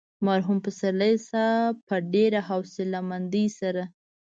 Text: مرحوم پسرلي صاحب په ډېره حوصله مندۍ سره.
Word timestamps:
مرحوم 0.27 0.57
پسرلي 0.65 1.13
صاحب 1.29 1.73
په 1.87 1.95
ډېره 2.13 2.39
حوصله 2.49 2.99
مندۍ 3.09 3.47
سره. 3.59 3.83